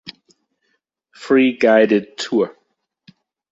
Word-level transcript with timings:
Free 1.13 1.55
guided 1.55 2.17
tour. 2.17 2.57